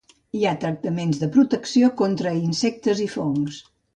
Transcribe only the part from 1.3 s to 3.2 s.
protecció, contra insectes i